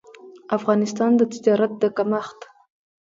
[0.57, 2.39] افغانستان د تجارت د کمښت